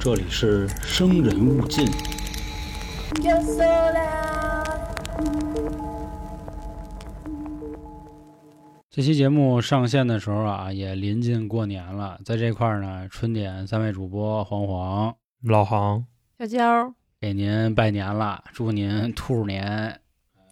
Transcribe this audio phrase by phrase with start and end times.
[0.00, 1.86] 这里是生人勿近。
[8.88, 16.06] 这期节目上线的时候啊，也临近过年了，在这块儿呢，春点三位主播黄黄老杭，
[16.38, 20.00] 小娇给您拜年了，祝您兔年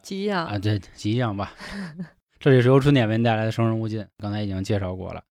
[0.03, 1.53] 吉祥，啊，对，吉祥吧。
[2.39, 5.23] 这里是由春点为您带来的《生人勿近》，刚才已经介绍过了。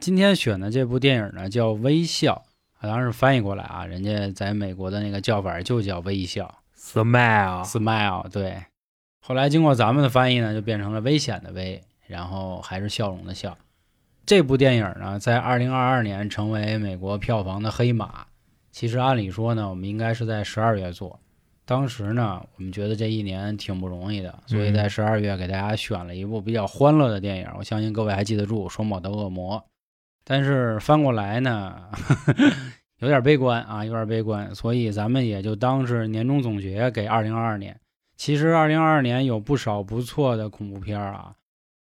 [0.00, 2.32] 今天选的这部电影呢叫《微笑》，
[2.78, 8.26] 啊当然翻译过来啊，人家在美国的那个叫法就叫微笑 smile，（smile）。
[8.30, 8.64] 对，
[9.20, 13.58] 后来经过咱们的翻译呢，就变成了危险的危，然后还是笑容的笑。
[14.24, 18.24] 这部电影呢，在二零二二年成为美国票房的黑马。
[18.72, 21.20] 其实按理说呢，我们应该是在十二月做。
[21.66, 27.48] 当时呢，我们觉得这一年挺不容易的，所以在十二月给大家选了一部比较欢乐的电影。
[27.58, 29.58] 我相信各位还记得住《双宝的恶魔》，
[30.24, 31.88] 但是翻过来呢，
[33.00, 34.54] 有点悲观啊，有点悲观。
[34.54, 37.78] 所以咱们也就当是年终总结给二零二二年。
[38.16, 41.32] 其实二零二二年有不少不错的恐怖片儿啊，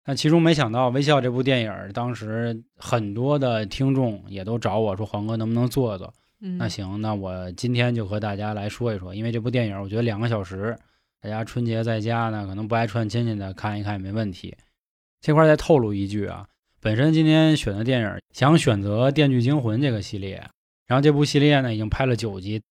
[0.05, 10.73] 但其中没想到《微笑》这部电影儿，当时很多的听众也都找我说：“黄哥能不能做做？”嗯，那行，那我今天就和大家来说一说，因为这部电影我觉得两个小时，
[11.21, 14.55] 大家春节在家呢，可能不爱串亲戚的看一看也没问题。
[15.19, 16.47] 这块儿再透露一句啊，
[16.81, 20.49] 本身今天选的电影想选择《电锯惊魂》这个系列，
[20.87, 22.61] 然后这部系列呢已经拍了九集，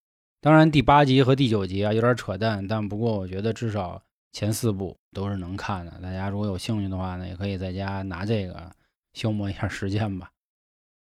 [0.40, 4.00] 当然第八集和第九集啊有点扯淡，但不过我觉得至少
[4.32, 5.92] 前四部都是能看的。
[6.02, 8.70] 大家如果有兴趣的话呢，也可以在家拿这个
[9.12, 10.30] 消磨一下时间吧。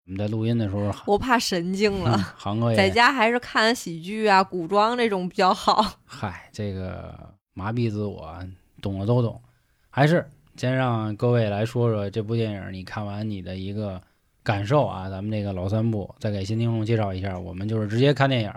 [0.07, 6.01] 我们在录音的时候， 我怕神经嗯了，航哥也在家还是看喜剧啊、古装这种比较好。
[6.05, 8.37] 嗨，这个麻痹自我，
[8.83, 9.41] 懂的都懂。
[9.91, 14.01] 还是先让各位来说说这部电影，你看完你的一个
[14.43, 15.11] 感受啊。
[15.11, 18.53] 咱们这个老三部再给新听众介绍一下，我们就是直接看电影，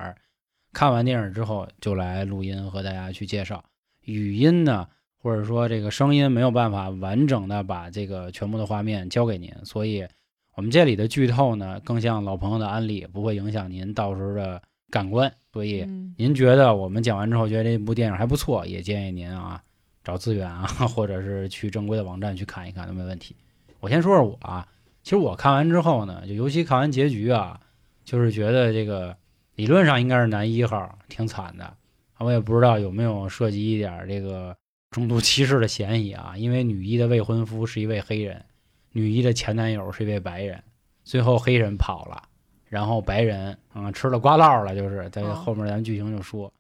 [0.72, 3.64] 看完电影之后就来录音和大家去介绍。
[4.06, 4.88] 语音呢，
[5.22, 10.08] 或者说这个声音没有办法完整的把这个全部的画面交给您，所以
[10.56, 15.32] 我们这里的剧透呢，更像老朋友的安利，不会影响您到时候的感官。
[15.52, 15.82] 所以。
[15.82, 19.64] 嗯，您觉得我们讲完之后觉得这部电影还不错，也建议您啊
[20.04, 23.36] 找资源啊， 或者是去正规的网站去看一看都没问题。
[23.80, 24.68] 我先说说我啊，
[25.04, 27.60] 其实我看完之后呢，就尤其看完结局啊，
[28.04, 29.16] 就是觉得这个
[29.56, 31.74] 理论上应该是男一号，挺惨的。
[32.18, 34.56] 我也不知道有没有涉及一点这个
[34.92, 38.44] 种族歧视的嫌疑啊，因为女一的未婚夫是一位黑人，
[38.92, 40.62] 女一的前男友是一位白人，
[41.04, 42.24] 最后黑人跑了。
[42.66, 46.54] 然后白人啊、嗯、吃了瓜烙了，就是在哦后面咱剧情就说，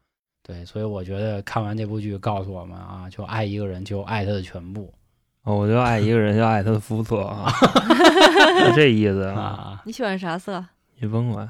[0.49, 4.91] 对，所以我觉得看完这部剧告诉我们啊，就爱一个人就爱他的全部
[5.43, 7.51] 哦我就爱一个人，就爱他的肤色啊，
[8.65, 9.39] 就这意思啊。
[9.39, 10.65] 啊你喜欢啥色？
[10.99, 11.47] 你甭管，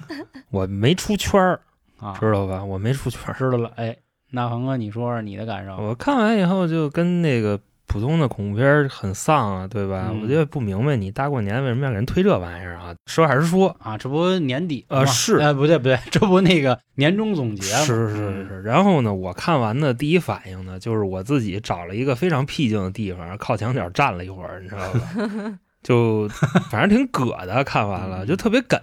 [0.52, 1.60] 我没出圈儿，
[1.98, 2.62] 啊，知道吧？
[2.62, 3.34] 我没出圈儿。
[3.38, 3.72] 知道了。
[3.76, 3.96] 哎，
[4.32, 5.76] 那恒哥，你说说你的感受？
[5.78, 10.08] 我看完以后就跟那个普通的恐怖片很丧啊，对吧？
[10.12, 12.94] 嗯我就不明白你大过年为什么要给人推这玩意儿啊？
[13.06, 17.78] 实话实说，啊，这不年底吗呃是哎，不对不对，这不那个年终总结吗？
[17.80, 18.62] 是是是嗯是。
[18.62, 25.58] 然后呢，我看完的第一反应呢，就是我自己找了一个非常僻静的地方，靠墙角站了一会儿，你知道吧？
[25.82, 26.28] 就
[26.70, 28.80] 反正挺葛的，看完了嗯就特别梗，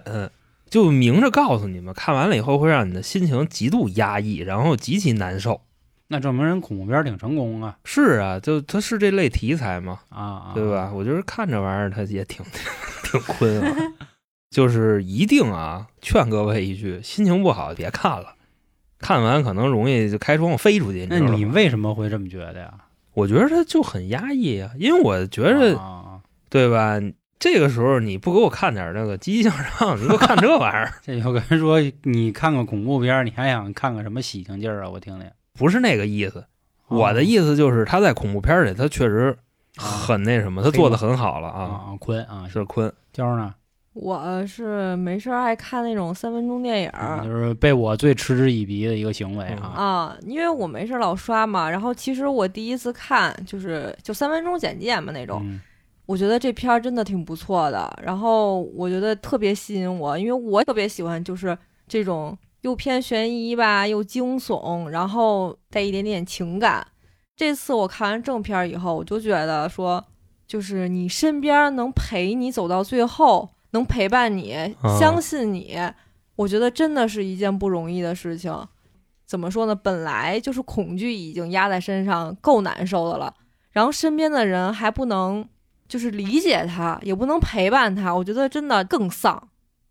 [0.68, 5.62] 就明着告诉你们，看完了以后会让你的心情极度压抑，然后极其难受。
[6.12, 10.90] 那证明人恐怖片挺成功啊是啊，就它是这类题材嘛，啊啊，对吧？
[10.92, 12.44] 我觉得看这玩意儿它也挺
[13.04, 13.76] 挺困啊，
[14.50, 18.34] 就是一定啊，劝各位一句，心情不好别看了，
[18.98, 21.06] 看完可能容易就开窗户飞出去。
[21.08, 22.74] 那你为什么会这么觉得呀？
[23.14, 27.00] 我觉得它就很压抑啊，因为我觉得、啊，对吧？
[27.38, 34.88] 这个时候你不给我看点那个积极向上，你给我看这玩意儿， 这有个人说你看个恐怖片儿，你还想看个什么喜庆劲儿啊？
[34.90, 35.30] 我听听。
[35.60, 36.44] 不是那个意思。
[36.88, 39.36] 我的意思就是他在恐怖片里，他确实
[39.76, 41.60] 啊很那什么，他做的很好了啊。
[41.60, 43.54] 啊，坤啊，是坤，娇呢，
[43.92, 47.20] 我是没事爱看那种三分钟电影儿。
[47.22, 49.66] 就是被我最嗤之以鼻的一个行为啊。
[49.66, 55.60] 啊，因为我没事老刷嘛，然后其实我第一次看就是就三分钟简介嘛那种，嗯
[56.06, 61.56] 我觉得这片儿真的挺不错的，然后我觉得特别吸引我，因为我特别喜欢就是
[61.86, 66.86] 这种又偏悬疑吧，又惊悚，然后带一点点情感。
[67.36, 70.04] 这次我看完正片儿以后，我就觉得说，
[70.46, 75.78] 就是你身边能陪你走到最后，能陪伴你、啊相信你，
[76.36, 78.54] 我觉得真的是一件不容易的事情。
[79.24, 79.74] 怎么说呢？
[79.74, 83.32] 本来就是恐惧已经压在身上，够难受的了，
[83.70, 85.48] 然后身边的人还不能
[85.88, 89.48] 就是理解他，也不能陪伴他，我觉得真的更丧。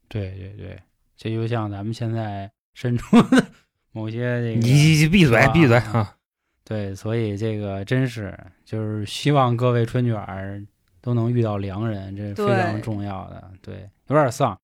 [0.07, 0.83] 对对对，
[1.15, 3.45] 这就像咱们现在身处的
[3.91, 6.15] 某些这个，你你闭嘴啊闭嘴啊！
[6.63, 10.63] 对，所以这个真是就是希望各位春卷儿
[11.01, 13.51] 都能遇到良人，这是非常重要的。
[13.61, 14.55] 对，有点丧。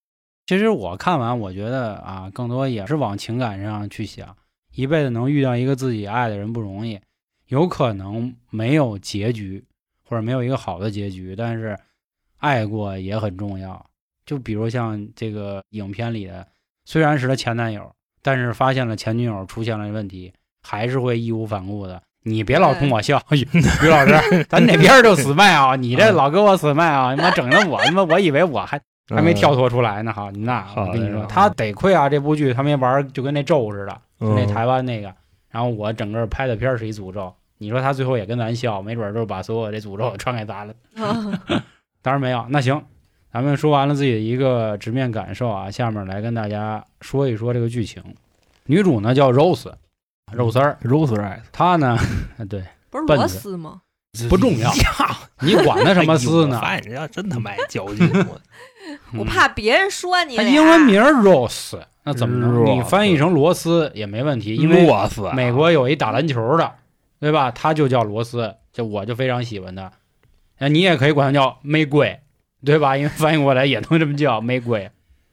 [0.46, 4.38] 其实我看完，我觉得啊，更多也是往情感上去想，
[4.74, 7.00] 一辈子能遇到一个自己爱的人不容易，
[7.48, 9.66] 有可能没有结局，
[10.04, 11.76] 或者没有一个好的结局，但是
[12.38, 13.84] 爱过也很重要。
[14.28, 16.48] 就比如像这个影片里的，
[16.86, 17.95] 虽然是她前男友，
[18.26, 20.34] 但是发现了前女友出现了问题，
[20.64, 22.02] 还是会义无反顾的。
[22.24, 23.38] 你别老冲我笑，于
[23.86, 25.76] 于老师，咱哪边就死 麦啊！
[25.76, 27.14] 你这老给我死麦啊！
[27.14, 28.82] 你妈整的我他妈，我以为我还
[29.14, 30.12] 还没跳脱出来呢。
[30.12, 35.14] 好，那我跟你说，他得亏啊，这部剧他没玩儿就跟那咒似的，就那嗯台湾那个。
[35.52, 40.74] 然后我整个拍的片儿是一诅咒，你说他最后也跟咱笑，没准儿就是把所有这诅咒 传给咱了。
[42.02, 42.44] 当然没有。
[42.50, 42.84] 那行，
[43.36, 48.02] 咱们说完了自己的一个直面感受啊，下面来跟大家说一说这个剧情。
[48.68, 49.74] 女主呢叫 Rose，
[50.32, 51.98] 肉丝儿，Rose Rice 她呢，
[52.50, 53.82] 对，不是螺丝吗？
[54.30, 54.72] 不重要
[55.44, 56.62] 你管他什么丝呢我？
[56.62, 58.10] 发现人家真他妈爱较劲，
[59.18, 60.36] 我怕别人说你。
[60.36, 64.90] 英文名 Rose，那怎么能？Rose 你翻译成罗斯也没问题，因为
[65.34, 66.72] 美国有一打篮球的，
[67.20, 67.52] 对吧？
[67.52, 69.92] 他就叫罗斯，就我就非常喜欢他。
[70.60, 72.18] 那你也可以管他叫玫瑰，
[72.66, 72.98] 对吧？
[72.98, 74.90] 因为翻译过来也能这么叫玫瑰，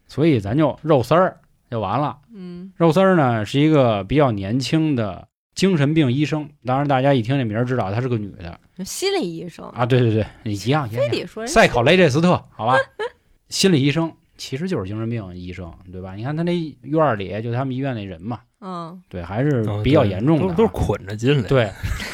[0.06, 1.38] 所以咱就肉丝儿
[1.70, 2.18] 就完了。
[2.34, 11.08] 嗯，肉丝儿呢是一个比较年轻的精神病医生，当然大家一听这名儿知道她是个女的心理医生，啊，对对对，一样一样非。
[11.08, 12.76] 得说人塞考雷这斯特， 好吧，
[13.48, 16.14] 心理医生其实就是精神病医生，对吧？
[16.14, 21.70] 你看他那院儿里就他们医院那人嘛，嗯，对，还是嗯比较严重的啊，都都是捆着进来。，对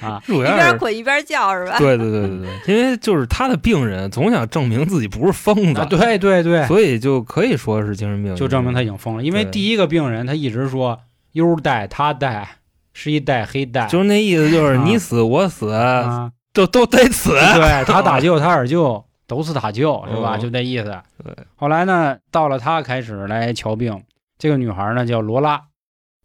[0.00, 1.78] 啊，主要一边是捆一边叫是吧？
[1.78, 9.22] 对对对对对，因为就是他的病人总想证明自己不是疯子，啊，对对对，所以就可以说是精神病，就证明他已经疯了。
[9.22, 10.98] 因为第一个病人他一直说
[11.32, 12.48] 优带他带，
[12.92, 17.30] 是一带黑带，就是那意思，就是啊你死我死，啊，都都得死。
[17.30, 20.36] 对他打 救他二舅，都是他舅，是吧？
[20.36, 20.84] 嗯就那意思。
[21.24, 21.34] 对。
[21.56, 24.02] 后来呢，到了他开始来瞧病，
[24.38, 25.60] 这个女孩呢叫罗拉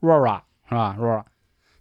[0.02, 1.24] ，Rora 是吧？Rora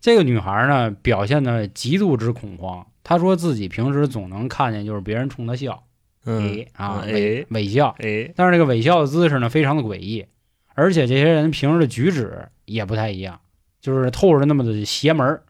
[0.03, 2.85] 这个女孩呢表现的极度之恐慌。
[3.05, 5.85] 她说自己平时总能看见就是别人冲她笑，
[6.25, 10.27] 嗯哎啊哎微笑，哎，但是这个微笑的姿势呢非常的诡异，
[10.75, 13.39] 而且这些人平时的举止也不太一样，
[13.81, 15.45] 就是透着那么的邪门儿。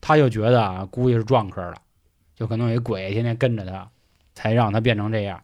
[0.00, 1.76] 他就觉得啊，估计是撞科了，
[2.34, 3.88] 就可能有一鬼天天跟着她，
[4.34, 5.40] 才让她变成这样。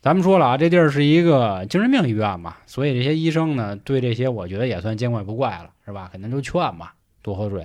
[0.00, 6.08] 咱们说了啊，这地儿是一个精神病医院嘛，所以这些医生呢，对这些我觉得也算见怪不怪了，是吧？
[6.12, 6.90] 肯定就劝嘛，
[7.22, 7.64] 多喝水，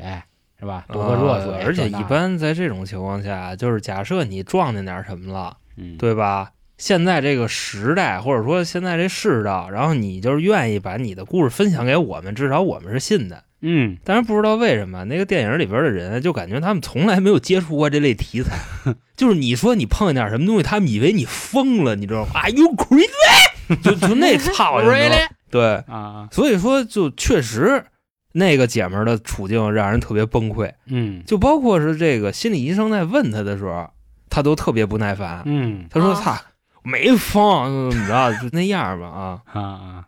[0.59, 0.85] 是吧？
[0.91, 1.53] 多喝热水。
[1.53, 6.51] 呃而且一，般在这种情况下，就是假设你撞见点什么了，嗯，对吧？
[6.77, 13.43] 现在这个时代，或者说现在这世道，然后你就是愿意把你的故事分享给我们，至少我们是信的。
[13.65, 18.57] 嗯，但是不知道为什么，那个电影里边的人就感觉他们从来没有接触过这类题材，
[19.15, 23.81] 就是你说你碰见点什么东西，他们以为你疯了，你知道吗？Are you crazy？
[23.81, 25.27] 就就那操性， Really？
[25.49, 27.85] 对，啊，所以说就确实
[28.33, 31.23] 那个姐们儿的处境让人特别崩溃，嗯。
[31.25, 33.89] 就包括是这个心理医生在问他的时候，
[34.29, 35.85] 他都特别不耐烦，嗯。
[35.89, 36.21] 他说：“啊。
[36.21, 36.35] 操，
[36.83, 39.41] 没疯，怎么着， 就那样吧啊。
[39.45, 40.05] 啊啊，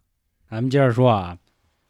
[0.49, 1.37] 咱们接着说啊，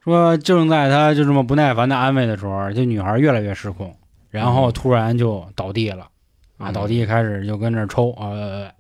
[0.04, 3.96] 说正在他就这么不耐烦的安慰的时候，这女孩越来越失控，
[4.30, 4.74] 然后嗯。
[4.74, 6.04] 突然就倒地了，
[6.58, 8.30] 啊，嗯倒地开始就跟那抽啊。
[8.30, 8.72] 呃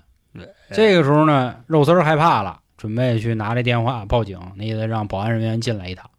[0.72, 6.10] 这个时候呢，肉丝儿害怕了，准备去拿这电话报警，那意思让保安人员进来一趟。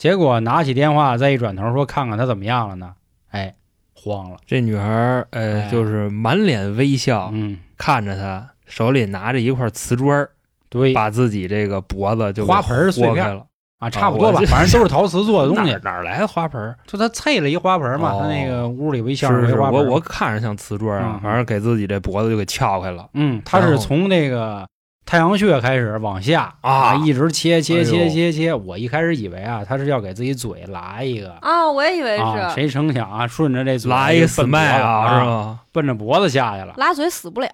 [0.00, 2.94] 结果拿起电话，再一转头说看看他怎么样了呢？
[3.32, 3.54] 哎，
[3.92, 10.30] 慌了，这女孩儿，呃，哎就是满脸微笑，嗯，看着他，手里拿着一块瓷砖儿，
[10.70, 13.44] 对，把自己这个脖子就花盆儿碎开了。
[13.78, 15.90] 啊，差不多吧反正都是陶瓷做的东西 哪。
[15.90, 16.78] 哪来的花盆儿？
[16.86, 19.86] 就他啐了一花盆嘛，哦他那个屋里微笑是是，花盆。
[19.86, 23.06] 我我看着像瓷砖啊嗯，反正给自己这脖子就给撬开了。
[23.12, 24.66] 嗯，他是从那个
[25.10, 28.54] 太阳穴开始往下啊一直切切切切切。
[28.54, 35.58] 我一开始以为啊，他是要给自己嘴拉一个啊，我也以为啊，是谁成想啊，顺着这嘴拉一个死就奔脖子麦啊，啊，是吧？
[35.72, 37.48] 奔着脖子下去了拉嘴死不了。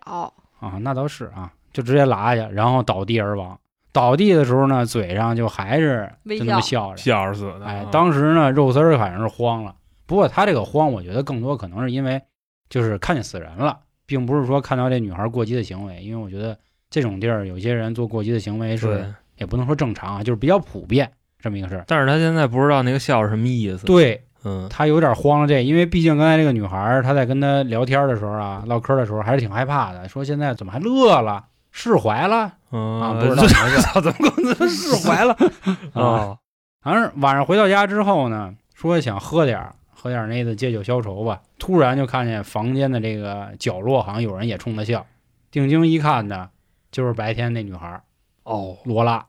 [0.61, 3.59] 啊，那倒是啊，就直接拉下，然后倒地而亡。
[3.91, 6.97] 倒地的时候呢，嘴上就还是微就那么笑笑着。
[6.99, 7.65] 笑死的。
[7.65, 9.75] 哎啊，当时呢，肉丝儿反正是慌了。
[10.05, 12.21] 不过他这个慌，我觉得更多可能是因为
[12.69, 16.03] 就是看见死人了，并不是说看到这女孩过激的行为。
[16.03, 16.59] 因为我觉得
[16.91, 21.85] 这种地儿有些人做过激的行为是，也不能说正常啊，就是比较普遍这么一个事儿。
[21.87, 35.37] 但是他现在不知道那个笑是什么意思。，对嗯，他有点慌了这，因为毕竟刚才这个女孩儿她在跟他聊天的时候啊，唠嗑的时候还是挺害怕的，说现在怎么还乐了，释怀了嗯啊， 不知道怎么怎么可能释怀了
[35.95, 36.37] 啊？
[36.83, 41.41] 反正晚上回到家之后呢，说想喝点儿，喝点儿那个借酒消愁吧。
[41.59, 45.05] 突然就看见房间的这个角落好像有人也冲他笑，
[45.51, 46.49] 定睛一看呢，
[46.97, 48.03] 就是白天那女孩儿
[48.45, 49.27] 哦，罗拉，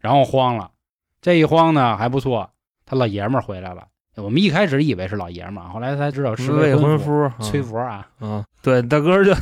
[0.00, 0.72] 然后慌了。
[1.22, 2.50] 这一慌呢还不错，
[2.84, 3.86] 他老爷们儿回来了。
[4.16, 9.32] 我们一开始以为是老爷们儿，后来才知道是未婚婚夫崔佛啊，嗯，对，大哥就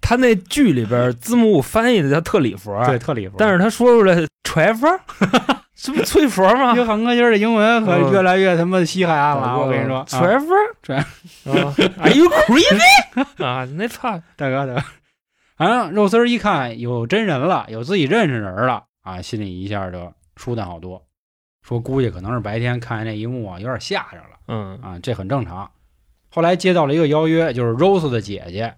[0.00, 3.36] 他那剧里边字幕翻译的叫特里佛， 对，特里佛。
[3.38, 4.88] 但是他说出来揣佛，
[5.76, 6.74] 这不是崔佛吗？
[6.74, 10.48] 约翰哥今儿的英文可嗯越来越他妈西海岸了啊，我跟你说，啊揣佛，
[10.82, 10.96] 揣
[11.46, 13.64] 啊，Are you crazy 啊？
[13.76, 14.82] 那操，大哥大哥，
[15.62, 21.00] 反正肉丝儿一看有真人了，有自己认识人了啊，心里一下就舒坦好多。
[21.62, 24.76] 说估计可能是白天看见那一幕啊，有点吓着了嗯。
[24.82, 25.70] 啊，这很正常。
[26.30, 28.74] 后来接到了一个邀约，就是 Rose 的姐姐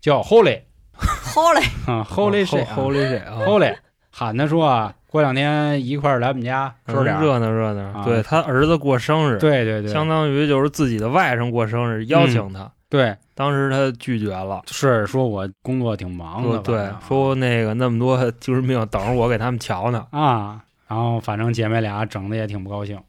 [0.00, 3.74] 叫 Holy，Holy 啊，Holy 谁啊？Holy 谁啊？Holy
[4.12, 8.04] 喊他说啊，过两天一块儿来我们家说点热闹热闹，啊。
[8.04, 14.60] 对他儿子过生日，对对对，相当于就是自己的外甥过生日，邀请他，对当时他拒绝了。
[14.66, 20.04] 是说我工作挺忙的，对，说那个那么多精神病等着我给他们瞧呢。
[20.10, 23.00] 啊，然后反正姐妹俩整的也挺不高兴。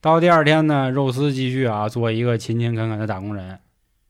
[0.00, 3.58] 到第二天呢，肉丝继续啊做一个勤勤恳恳的打工人。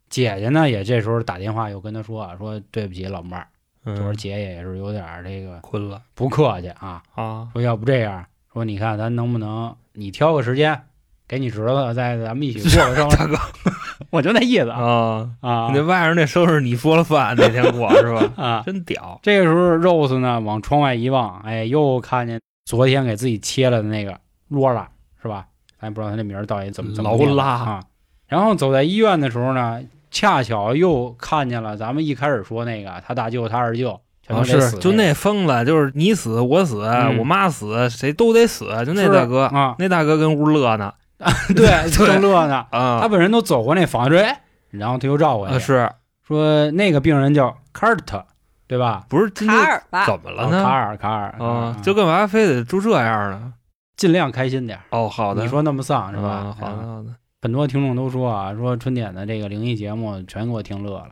[0.09, 3.49] 姐姐呢也这时候打电话又跟他说啊，说对不起老妹儿，
[3.97, 10.81] 昨儿嗯，姐也是有点儿这个困了不客气啊，啊，说要不这样，说你看咱能不能你挑个时间
[11.27, 13.35] 给你侄子再咱们一起过个生 日，
[14.11, 18.31] 我就那意思啊啊，啊那外甥那收拾你说了算，那天过是吧？
[18.37, 18.63] 啊！
[18.67, 24.89] 真屌，这个时候，Rose 呢往窗外一望，哎，又看见昨天给自己切了的那个罗拉，
[25.23, 25.47] 是吧？
[25.81, 27.83] 咱也不知道他那名儿到底怎么怎么拉啊。
[28.27, 40.95] 然后走在医院的时候呢，恰巧又看见了咱们一开始说那个他大舅、他二舅全啊是就那那疯子，就是你死我死，嗯我妈死，谁都得死，就那大哥，啊，那大哥跟屋乐呢
[41.55, 42.67] 对， 正乐呢。
[42.71, 44.41] 啊他本人都走过那房，说哎，
[44.71, 45.91] 然后他又绕过去，啊是
[46.27, 48.25] 说那个病人叫卡尔特，
[48.67, 49.05] 对吧？
[49.09, 50.61] 不是今卡尔吧，怎么了呢？
[50.61, 53.53] 哦卡尔，卡尔啊，就干嘛非得住这样呢？
[53.97, 54.79] 尽量开心点。
[54.91, 56.29] 哦，好的，你说那么丧是吧？
[56.29, 61.09] 啊好的啊好的，很多听众都说啊，说春点的这个灵异节目全给我听乐了，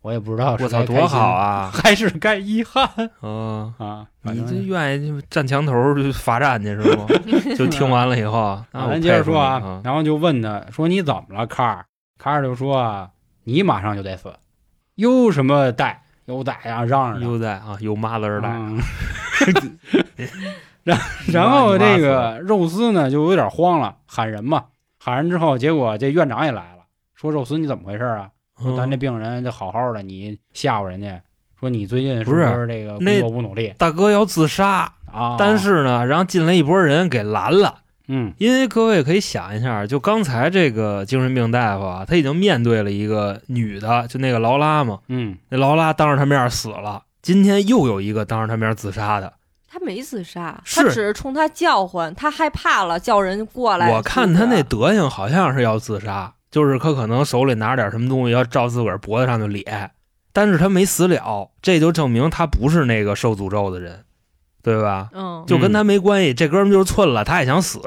[0.00, 1.70] 我也不知道是我操，多好啊！
[1.74, 2.84] 还是该遗憾
[3.20, 4.06] 啊， 啊？
[4.22, 7.06] 反你正这愿意站墙头就罚站去是不？
[7.56, 11.84] 就听完了以后，啊，那我咱接着说啊，然后就问他说你怎么了，卡尔？
[12.18, 13.10] 卡尔就说啊，
[13.44, 14.32] 你马上就得死，
[14.94, 17.26] 有什么带有带啊，嚷嚷着。
[17.26, 18.80] 优待啊，有妈子带，嗯
[20.84, 20.98] 然
[21.32, 24.64] 然后这个肉丝呢就有点慌了，喊人嘛，
[24.98, 28.30] 喊人之后，结果这院长也来了，说肉丝你怎么回事啊？
[28.60, 31.20] 说咱这嗯病人就好好的，你吓唬人家，
[31.58, 35.36] 说你最近是不是是这个工作不努力大哥要自杀，啊？
[35.38, 37.80] 但是呢，然后进来一波人给拦了。
[38.10, 47.02] 嗯因为各位可以想一下，就刚才这个精神病大夫啊，他已经面对了一个女的，就那个劳拉嘛，嗯那劳拉当着他面死了。
[47.20, 49.34] 今天又有一个当着他面自杀的，
[49.70, 53.92] 他没自杀，他只是冲他叫唤，他害怕了，叫人过来。
[53.92, 59.90] 我看他那德行好像是要自杀，就是他可能手里拿着点什么东西要照自个儿脖子上就咧，
[60.32, 64.04] 但是他没死了，这就证明他不是那个受诅咒的人，
[64.62, 65.10] 对吧？
[65.12, 67.80] 嗯，就跟他没关系，这哥们就是寸了，他也想死，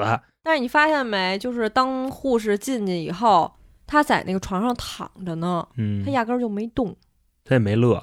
[0.44, 3.52] 但是你发现没，就是当护士进去以后，
[3.86, 6.96] 他在那个床上躺着呢，嗯他，压根儿就没动，
[7.44, 8.02] 他也没乐，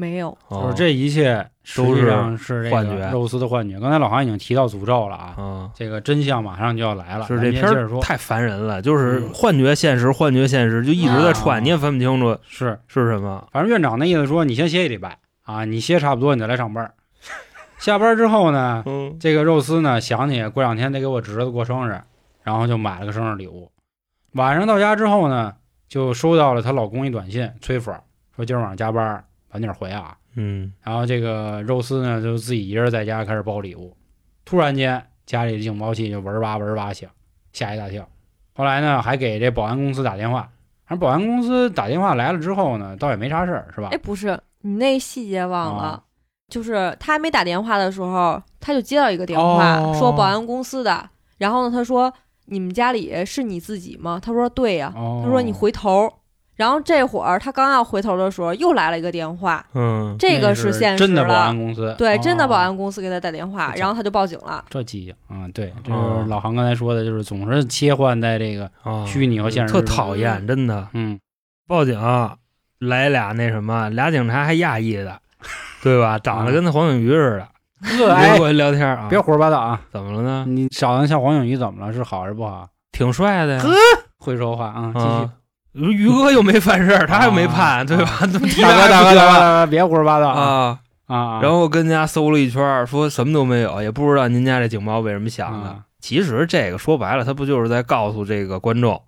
[0.00, 0.36] 没有。
[0.48, 3.78] 哦就是这一切实际上是这幻觉个肉丝的幻觉。
[3.78, 5.70] 刚才老韩已经提到诅咒了啊，啊。
[5.74, 7.26] 这个真相马上就要来了。
[7.28, 13.46] 咱是这片儿太烦人了，就是嗯幻觉现实，幻觉现实，就一直在啊串，你也分不清楚是是什么。
[13.52, 16.90] 反正院长那意思说，你先歇一礼拜啊，你歇差不多，你再来上班。
[17.78, 22.00] 下班之后呢， 嗯，这个肉丝呢想起过两天得给我侄子过生日，
[22.42, 23.70] 然后就买了个生日礼物。
[24.32, 25.54] 晚上到家之后呢，
[25.88, 27.94] 就收到了她老公一短信催粉，
[28.36, 30.16] 说今儿晚上加班，晚点回啊。
[30.36, 33.96] 嗯，然后这个肉丝呢就自己一人在家开始包礼物，
[34.44, 37.10] 突然间家里的警报器就嗡哇嗡哇响，
[37.52, 38.08] 吓一大跳。
[38.52, 40.42] 后来呢还给这保安公司打电话，
[40.86, 43.98] 反正保安公司打电话来了之后呢，倒也没啥事儿，是吧哎，？
[43.98, 46.02] 不是，你那细节忘了，啊
[46.48, 51.10] 就是他还没打电话的时候，他就接到一个电话，哦说保安公司的。
[51.38, 52.12] 然后呢，他说
[52.46, 54.20] 你们家里是你自己吗？
[54.22, 56.08] 他说对呀、哦，他说你回头。
[56.60, 61.56] 然后这会儿他刚要回头的时候，又来了一个电话，嗯，这个是现实真的保安。
[61.56, 64.62] 公司，对，真的保哦安公司给他打电话，这然后他就报警了。
[64.68, 70.86] 这记性，啊，对，这哦是老韩刚才说的，就是总是切换在这个啊，虚拟和现实特讨厌，真的。
[70.92, 71.18] 嗯，
[71.66, 71.98] 报警
[72.80, 75.18] 来俩那什么，俩警察还亚裔的，
[75.82, 76.18] 对吧？
[76.18, 77.42] 长得跟那黄景瑜似
[77.98, 79.06] 的，别过去聊天啊。
[79.08, 79.80] 别胡说八道啊！
[79.90, 80.44] 怎么了呢？
[80.46, 81.90] 你长得像黄景瑜怎么了？
[81.90, 82.68] 是好还是不好？
[82.92, 83.62] 挺帅的呀。
[84.18, 84.92] 会说话啊！
[84.94, 85.39] 继啊续。，
[85.72, 88.18] 于哥又没犯事儿， 他又没判，对吧？
[88.20, 90.78] 大哥，大哥，大哥，别胡说八道啊！
[91.06, 91.16] 啊？
[91.16, 95.68] 啊，然后跟家搜了一圈，说什么都没有，也不知道您家这警报为什么响的。
[95.68, 99.02] 啊其实这个说白了，他不就是在告诉这个观众，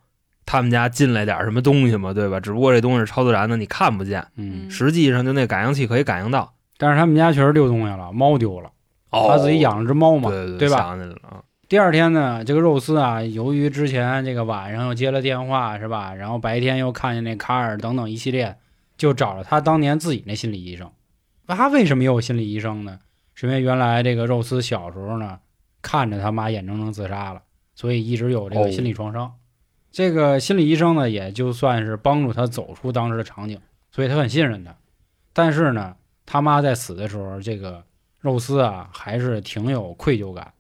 [0.45, 2.38] 他们家进来点什么东西嘛，对吧？
[2.38, 6.52] 只不过这东西是超自然的，你看不见，嗯，实际上就那感应器可以感应到。
[6.76, 8.69] 但是他们家确实丢东西了，猫丢了，
[9.09, 10.76] 哦他自己养了只猫嘛，对对对吧？
[10.76, 11.40] 想起来了啊，
[11.73, 18.59] 第二天呢，这个肉丝啊，由于之前这个晚上又接了电话是吧，然后白天又看见那卡尔等等一系列，
[18.99, 20.93] 就找了他当年自己那心理医生。
[21.47, 22.99] 那他为什么又有心理医生呢？
[23.33, 25.38] 是因为原来这个肉丝小时候呢，
[25.81, 27.41] 看着他妈眼睁睁自杀了，
[27.75, 29.33] 所以一直有这个心理创伤。
[29.91, 33.59] 这个心理医生呢，也就算是帮助他走出当时的场景，
[33.91, 34.76] 所以他很信任他。
[35.33, 37.83] 但是呢，他妈在死的时候，这个
[38.21, 40.52] 肉丝啊，还是挺有愧疚感。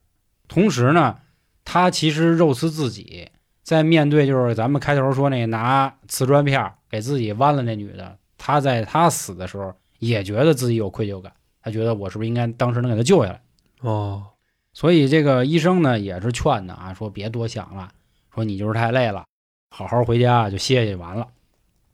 [0.52, 1.16] 同时呢，
[1.64, 3.30] 他其实肉丝自己
[3.62, 11.32] 在面对就是咱们开头说那拿瓷砖片儿给自己剜了那女的，他在他死的时候也觉得自己有愧疚感，
[11.62, 13.40] 他觉得我是不是应该当时能给他救下来？
[13.80, 14.26] 哦，
[14.74, 17.88] 所以这个医生呢也是劝他啊，说别多想了，
[18.34, 19.24] 说你就是太累了，
[19.70, 21.28] 好好回家就歇歇就完了。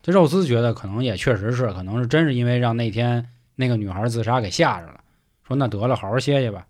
[0.03, 5.01] 这肉丝觉得可能也确实是，可能是真是因为让那天那个女孩自杀给吓着了，
[5.47, 6.67] 说那得了，好好歇歇吧。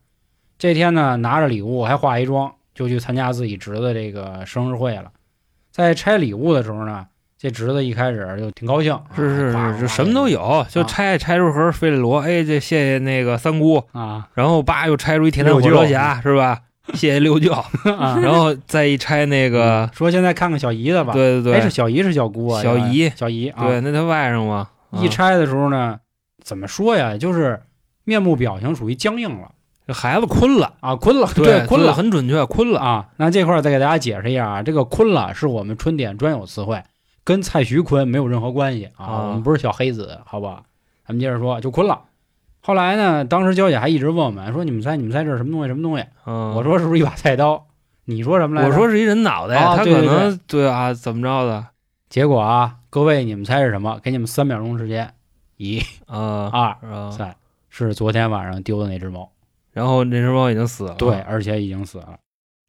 [0.59, 5.05] 这天呢，拿着礼物还化一妆，就去参加自己侄子这个生日会了。
[5.71, 7.07] 在拆礼物的时候呢，
[7.39, 16.63] 这侄子一开始就挺高兴，是是啊是是，什么都有，就拆拆出盒费列罗，哎，这谢谢那个三姑，啊然后叭又拆出一铁胆火车侠，是吧？
[16.95, 17.53] 谢谢六舅，
[17.99, 18.19] 啊！
[18.23, 26.01] 然后再一拆那个，说现在看看小姨的吧，对对哎，是对，小姨是小姑啊，小姨小姨啊，对，那他外甥嘛，啊一拆的时候呢，
[26.43, 27.17] 怎么说呀？
[27.19, 27.61] 就是
[28.05, 29.51] 面部表情属于僵硬了
[29.89, 33.09] 这孩子困了，啊，困了，对，困了很准确，困了，啊。
[33.17, 36.83] 那这块儿再给大家解释一下啊，这个困了是我们春点专有词汇，
[37.25, 39.07] 跟蔡徐坤没有任何关系啊。
[39.07, 40.65] 啊我们不是小黑子，好吧？
[41.07, 42.03] 咱们接着说，就困了。
[42.61, 45.69] 后来呢，当时娇姐还一直问我们说：“你们猜，你们猜这是什么东西？
[45.69, 47.67] 什么东西？”嗯，我说：“是不是一把菜刀？”
[48.05, 48.69] 你说什么来着？
[48.69, 51.65] 我说是一人脑袋，他可能对啊，怎么着的
[52.11, 53.99] 结果啊，各位你们猜是什么？
[54.03, 55.15] 给你们三秒钟时间，
[55.57, 57.35] 一、啊二、啊，三，
[57.71, 59.31] 是昨天晚上丢的那只猫。
[59.79, 62.05] 然后那只猫已经死了，对，而且已经死了。
[62.09, 62.19] 哎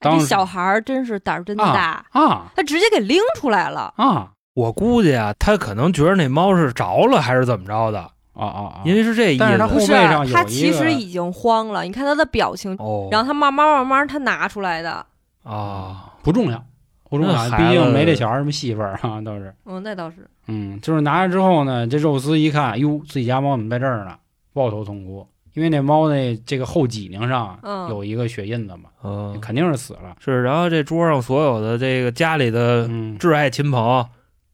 [0.01, 3.93] 当时这小孩儿真是胆儿真大，啊他直接给拎出来了。
[3.97, 7.99] 啊我估计啊，他可能觉得那猫是着了还是怎么着的，
[8.33, 8.81] 啊啊啊！
[8.85, 9.39] 因为是这意思。
[9.39, 15.05] 但是他后背上，有他其实已经慌了，你看他的表情，哦，然后他慢慢慢慢他拿出来的，
[15.43, 16.63] 啊，不重要，
[17.09, 19.53] 不重要，那毕竟没这小孩什么戏份儿啊，倒是。
[19.65, 24.15] 嗯，那倒是，嗯，就是拿着之后呢，这肉丝一看，哟，自己家猫怎么在这儿呢？
[24.53, 27.59] 抱头痛哭，因为那猫那这个后脊梁上
[27.89, 30.15] 有一个血印子嘛，嗯，肯定是死了。
[30.19, 30.43] 是。
[30.43, 34.05] 然后这桌上所有的这个家里的嗯，挚爱亲朋友，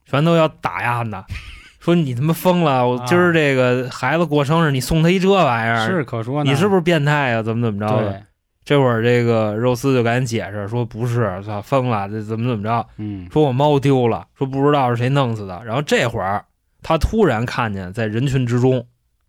[0.05, 1.23] 全都要打压呢，
[1.79, 2.87] 说你他妈疯了！
[2.87, 6.49] 我今儿这个孩子过生日，你送他一这玩意儿，是可说呢。
[6.49, 7.41] 你是不是变态啊？
[7.43, 8.09] 怎么怎么着的？
[8.11, 8.23] 对？
[8.63, 12.87] 这会儿这个肉丝就赶紧解释说不是，他疯了，这怎么怎么着？
[12.97, 15.61] 嗯说我猫丢了，说不知道是谁弄死的。
[15.63, 16.43] 然后这会儿
[16.81, 18.83] 他突然看见在人群之中，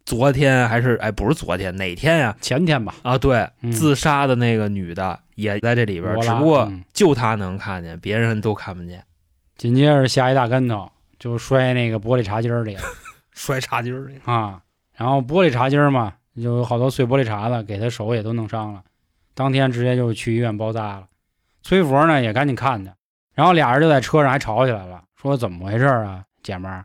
[0.06, 3.18] 昨天还是哎不是昨天哪天呀、前天吧，啊？
[3.18, 9.04] 对，嗯自杀的那个女的也在这里边，只不过嗯就她能看见，别人都看不见。
[9.56, 10.88] 紧接着下一大跟头，
[11.18, 12.82] 就摔那个玻璃茶几儿里了。
[13.34, 14.62] 摔茶几儿里，啊，
[14.94, 18.82] 然后玻璃茶几儿嘛，就有好多碎玻璃碴子，给他手也都弄伤了。
[19.34, 21.06] 当天直接就去医院包扎了。
[21.62, 22.90] 崔佛呢也赶紧看去，
[23.34, 26.84] 然后俩人就在车上还吵起来了，说怎么回事啊，姐们儿，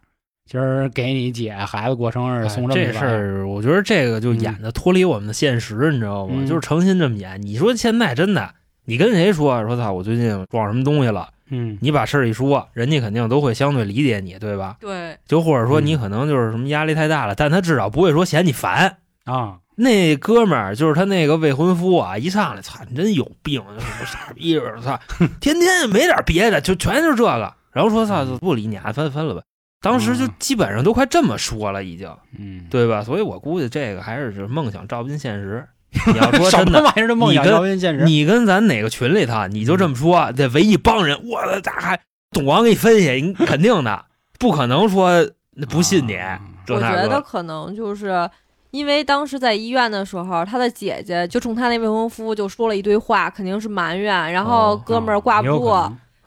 [0.52, 6.34] 今儿给你姐孩子过生日哎送这么这事儿儿，我觉得这个就演的脱离我们的现实，你知道吗？
[6.40, 7.42] 嗯就是诚心这么演。
[7.42, 11.30] 你说现在真的，你跟谁说说操，我最近撞什么东西了？
[11.52, 14.76] 嗯，你把事儿一说，人家肯定都会相对理解你，对吧？
[14.82, 18.98] 对，就或者说嗯你可能就是什么压力太大了，但他至少不会说嫌你烦。
[19.24, 25.00] 啊，那哥们儿就是他那个未婚夫啊，一上来，操，你真有病，什么傻逼似的，操，
[25.40, 27.54] 天天没点别的，就全是这个。
[27.72, 29.42] 然后说，操，不理你啊，分分了吧。
[29.82, 33.04] 当时就嗯基本上都快这么说了，已经，嗯，对吧？
[33.04, 35.67] 所以我估计这个还是就是梦想照不进现实。
[36.08, 37.08] 你要说真的，么玩意儿？
[37.08, 38.06] 这梦想照不进现实？
[38.06, 42.00] 你跟咱哪个群里头，你就这么说，这围一帮人，我的咋还
[42.32, 44.06] 董王给你分析，你肯定的，
[44.39, 45.28] 不可能说
[45.70, 46.15] 不信你。
[46.15, 46.39] 啊
[46.70, 48.30] 我觉得可能就是
[48.70, 55.70] 因为当时在医院的时候，他的姐姐就冲他那未婚夫就说了一堆话，肯定是埋怨，然后哦哥们儿挂不住，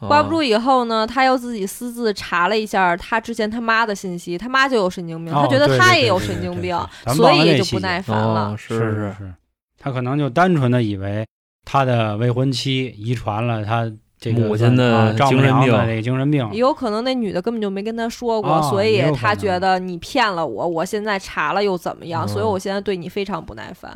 [0.08, 6.78] 挂不住以后呢，他又自己私自查了一下他之前他妈的信息，他妈就有神经病，哦他觉得他也有神经病
[7.14, 8.52] 所以就不耐烦了。
[8.52, 9.34] 哦，是是是，
[9.78, 11.26] 他可能就单纯的以为
[11.64, 22.24] 他的未婚妻遗传了他这个母亲的精神病娘的这个精神病也，有可能那女的根本就没跟他说过，哦所以他觉得你骗了我，我现在查了又怎么样？
[22.24, 23.92] 嗯所以我现在对你非常不耐烦。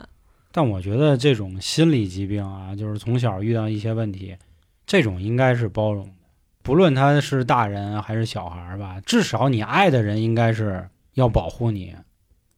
[0.50, 4.34] 但我觉得这种心理疾病啊，就是从小遇到一些问题，
[4.88, 6.12] 这种应该是包容的，
[6.62, 11.94] 不论他是大人还是小孩儿吧，至少你爱的人应该是要保护你，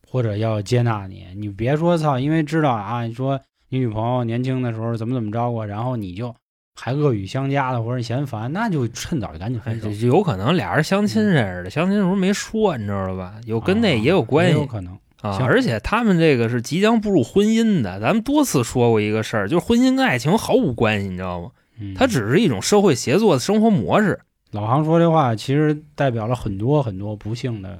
[0.08, 1.26] 或者要接纳你。
[1.34, 6.32] 你别说操，因为知道啊，你说你女朋友年轻的时候怎么怎么着过，然后你就
[6.80, 10.06] 还恶语相加的或者嫌烦，那就趁早就赶紧哎，分手这。
[10.06, 13.34] 有可能俩人相亲认识的，相亲的时候没说，你知道吧？
[13.44, 14.96] 有跟那也有关系啊有可能。
[15.20, 15.36] 啊。
[15.40, 21.50] 而且他们这个是即将步入婚姻的，咱们多次说过一个事儿，就是婚姻跟爱情毫无关系，你知道吗？
[21.80, 24.20] 嗯它只是一种社会协作的生活模式。
[24.52, 27.78] 老杭说这话，其实代表了很多很多不幸的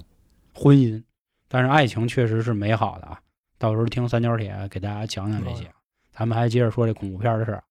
[0.55, 1.03] 婚姻，
[1.49, 3.19] 但是爱情确实是美好的啊。
[3.59, 5.67] 到时候听三角铁给大家讲讲这些，
[6.13, 7.63] 咱们还接着说这恐怖片的事儿。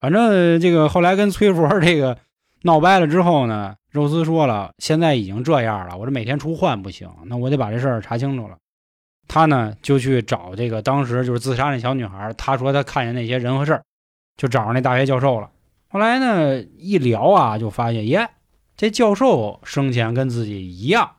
[0.00, 2.16] 反正这个后来跟崔佛这个
[2.62, 8.56] 闹掰了之后呢，肉丝说了，现在已经这样了，我这每天出换不行，那我得把这事儿查清楚了。
[9.26, 13.82] 他呢就去找这个当时就是自杀那小女孩，他说他看见那些人和事儿，
[14.36, 15.50] 就找上那大学教授了。
[15.88, 18.28] 后来呢，一聊啊，就发现，耶，
[18.76, 21.10] 这教授生前跟自己一样，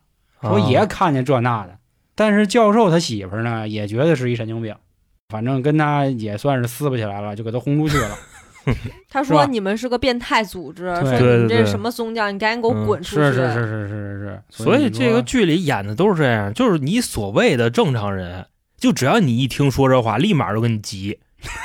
[0.41, 1.77] 说啊也看见这那的，
[2.15, 4.75] 但是教授他媳妇儿呢，也觉得是一神经病，
[5.29, 8.17] 反正跟他也算是撕不起来了，就给他轰出去了。
[9.09, 12.85] 他说你们是个变态组织，说你们这是什么宗教，你赶紧给我嗯。
[12.85, 13.21] 滚出去！
[13.21, 14.43] 是是是是是是。
[14.49, 18.45] 是，所以这个剧里演的都是这样，就是你所谓的正常人，
[18.77, 21.19] 就只要你一听说这话，立马就跟你急，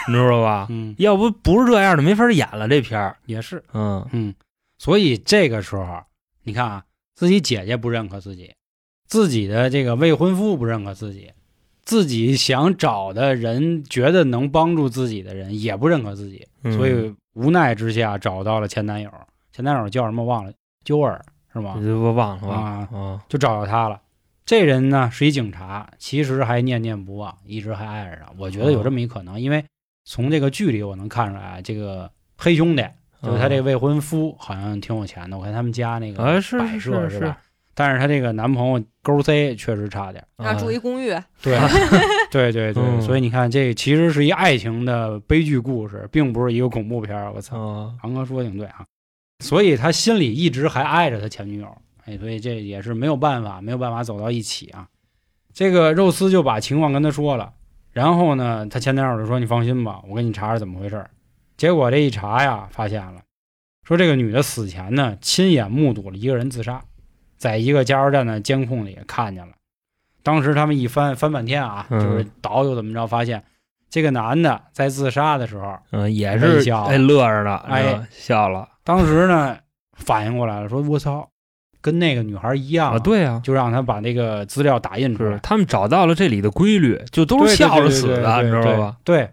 [0.09, 0.67] 你知道吧？
[0.71, 3.17] 嗯要不不是这样的，没法演了这片儿。
[3.27, 4.35] 也是嗯嗯，
[4.79, 6.03] 所以这个时候
[6.43, 6.85] 你看啊，
[7.15, 8.55] 自己姐姐不认可自己，
[9.07, 11.33] 自己的这个未婚夫不认可自己，
[11.83, 19.11] 自己想找的人觉得能帮助自己的人也不认可自己，嗯所以无奈之下找到了前男友，
[19.53, 20.53] 前男友叫什么忘了，
[20.85, 21.75] 鸠尔是吗？
[21.77, 24.01] 我忘了啊，就找到他了。
[24.45, 28.33] 这人呢是一警察，其实还念念不忘，一直还爱着他。
[28.37, 29.65] 我觉得有这么一可能，因为
[30.05, 32.85] 从这个剧里我能看出来啊，这个黑兄弟
[33.23, 36.41] 就是他这个未婚夫好像挺有钱的，我看他们家那个摆
[36.79, 37.39] 设是吧？
[37.77, 41.09] 但是他这个男朋友勾 C 确实差点，啊，住一公寓，
[41.43, 41.59] 对
[42.31, 43.01] 对对对，嗯。
[43.01, 47.33] 所以你看这其实是一爱情的悲剧故事，并不是一个恐怖片。
[47.33, 48.85] 我操，啊航哥说的挺对啊，
[49.43, 51.77] 所以他心里一直还爱着他前女友，
[52.07, 54.89] 哎，所以这也是没有办法，没有办法走到一起啊。
[55.53, 57.53] 这个肉丝就把情况跟他说了，
[57.93, 61.07] 然后呢，他前男友就说：“你放心吧，我给你查查怎么回事。”
[61.57, 63.23] 结果这一查呀，发现了，
[63.85, 66.83] 说这个女的死前呢，亲眼目睹了一个人自杀，
[67.37, 69.55] 在一个加油站的监控里看见了。
[70.25, 73.45] 当时他们一翻翻半天啊，嗯就是倒又怎么着，发现
[73.89, 79.57] 这个男的在自杀的时候，嗯，也是笑哎乐着呢，哎笑了当时呢
[79.93, 81.31] 反应过来了，说我操，
[81.85, 88.97] 跟那个女孩一样啊，，对啊，就让他把那个资料打印出来，他们找到了这里的规律，就都是笑着死的，你知道吧？
[89.05, 89.29] 对？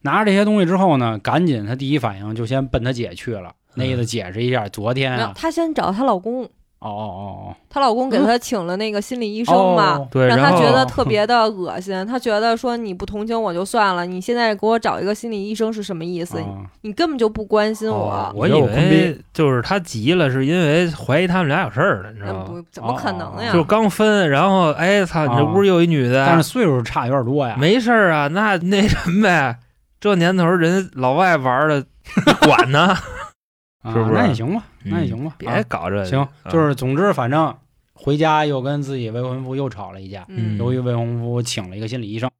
[0.00, 6.48] 拿着这些东西之后呢，赶紧他第一反应就先奔他姐去了，那意思解释一下，昨天啊，她先找她老公，
[6.80, 12.06] 哦哦哦她老公给她请了那个心理医生嘛，哦对，让她觉得特别的恶心。
[12.06, 16.38] 她觉得说你不同情我就算了，你现在给我找一个心理医生是什么意哦思？
[16.38, 18.40] 哦，你根本就不关心哦我。
[18.40, 22.44] 我以为就是她急了，是因为怀疑他们俩有事儿了，你知那道吗？
[22.46, 23.52] 不怎么可能呀？
[23.52, 29.58] 就刚分，然后哎操，你这哦屋又一女的，但是岁数差有点多呀，没事儿啊，那那什么呗，
[30.00, 31.84] 这年头人老外玩的
[32.46, 33.00] 管呢，啊
[33.84, 36.04] 是不是那也行吧，那也嗯行吧，别啊搞这个。
[36.04, 37.56] 行，啊就是总之反正
[37.94, 42.30] 回家又跟自己未婚夫又吵了一架，嗯由于未婚夫请了一个心理医生，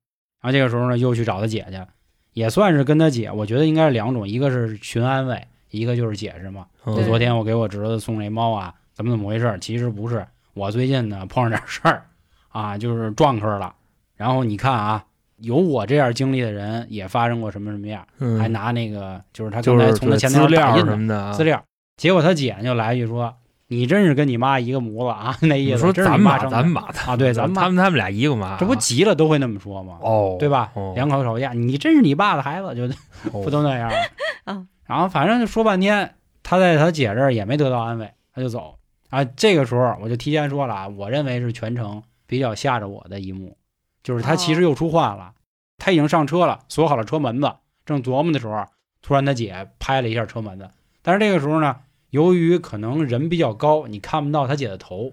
[0.41, 1.87] 然后这个时候呢又去找他姐姐，
[2.33, 6.67] 也算是跟他姐，我觉得应该是两种，一个是寻安慰，一个就是解释嘛。
[6.85, 9.57] 嗯就昨天我给我侄子送那猫啊，怎么怎么回事？
[9.61, 12.07] 其实不是，我最近呢碰上点事儿
[12.49, 13.75] 啊，就是撞科了。
[14.17, 15.05] 然后你看啊，
[15.41, 21.63] 有我这样经历的人也发生过什么什么样，嗯还拿那个就是他刚才从他前男资料友打印的什么的啊资料，
[21.97, 23.35] 结果他姐就来一句说
[23.69, 29.99] ：“你真是跟你妈一个模子啊！” 那意思你说真是咱妈你妈啊，对，咱妈他们他们俩一个妈，这不急了都会那么说吗？
[30.03, 30.71] 哦，对吧？
[30.75, 32.85] 哦两口吵架，你真是你爸的孩子，就
[33.33, 33.97] 哦 不都那样吗？
[34.45, 38.75] 啊然后反正就说半天，他在他姐这儿也没得到安慰，他就走
[39.09, 39.23] 啊。
[39.25, 43.57] 这个时候我就提前说了啊，我认为是全程比较吓着我的一幕，
[44.03, 45.33] 就是他其实又出话了，
[45.79, 47.53] 他已经上车了，锁好了车门子，
[47.85, 48.65] 正琢磨的时候，
[49.03, 50.71] 突然他姐拍了一下车门子，
[51.03, 51.77] 但是这个时候呢，
[52.11, 55.13] 由于可能人比较高，你看不到他姐的头。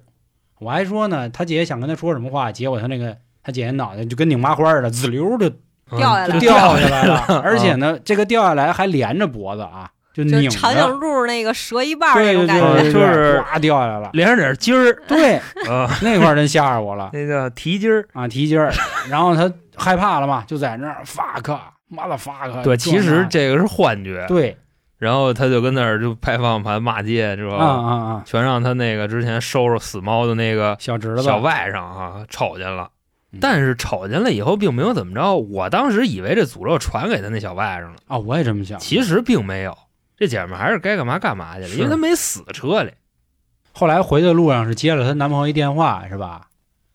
[0.60, 5.47] 我还说呢，他姐姐想跟他说什么话，结果他那个他姐姐脑袋就跟拧麻花似的，滋溜就
[5.91, 9.91] 嗯掉下来了掉下 来了，了而且呢，这个掉下来还连着脖子啊，
[10.23, 12.73] 就长颈鹿那个折一半那种感觉。
[12.73, 14.10] 对对，对就是哗掉下来了。
[14.13, 15.36] 连上点筋儿对，
[15.69, 18.08] 啊，那块儿真吓着我了 那叫蹄筋儿。
[18.13, 18.71] 啊，提筋儿。
[19.10, 22.63] 然后他害怕了嘛，就在那儿 fuck，妈的 fuck。
[22.63, 24.25] 对，其实这这个是幻觉。
[24.27, 24.58] 对，
[24.97, 27.65] 然后他就跟那儿就拍方向盘骂街，知道啊吧？
[27.65, 32.89] 啊啊，全让他那个之前收拾死猫的那个小侄子小外甥啊瞅见了
[33.34, 33.39] 嗯。
[33.39, 35.36] 但是瞅见了以后，并没有怎么着。
[35.36, 38.80] 我当时以为这诅咒传给他那小外甥了，啊，我也这么想。
[38.80, 39.77] 其实并没有。
[40.17, 42.91] 这姐们儿还是该干嘛干嘛去了，因为她没死车里。
[43.71, 46.47] 后来回的路上是接了她男朋友一电话，是吧？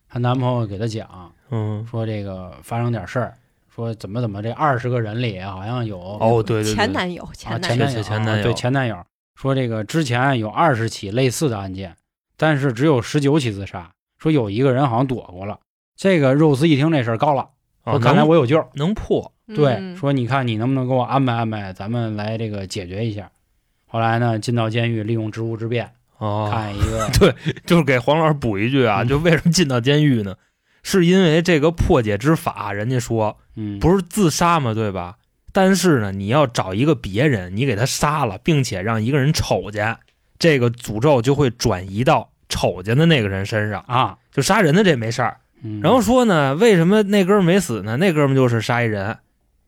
[0.09, 3.33] 她男朋友给她讲嗯，说这个发生点事儿，
[3.73, 8.97] 说怎么怎么这二十个人里好像有哦，对对对，前男友，啊前男友前男友前前男友对前男友
[9.35, 11.95] 说这个之前有二十起类似的案件，
[12.37, 15.59] 但是只有十九起自杀，说有一个人好像躲过了。
[15.95, 17.49] 这个肉丝一听这事儿高了，
[17.83, 18.63] 哦说看来我有救。
[18.73, 19.32] 能破。
[19.47, 23.29] 对，嗯说你看你能不能给我安排安排，咱们来这个解决一下。
[23.85, 30.35] 后来呢，进到监狱，利用职务之便，哦，看一个 对就是给黄老师补一句啊，嗯就为什么进到监狱呢？
[30.81, 35.17] 是因为这个破解之法，人家说嗯，不是自杀嘛，对吧？
[35.51, 39.95] 但是呢，你要找一个别人，你给他杀了，并且让一个人瞅见，
[40.39, 43.83] 这个诅咒就会转移到瞅见的那个人身上。
[43.87, 45.21] 啊，就杀人的这没事
[45.81, 47.95] 然后说呢，为什么那哥们没死呢？
[47.97, 49.19] 那哥们就是杀一人，